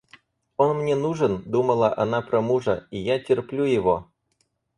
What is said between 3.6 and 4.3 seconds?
его.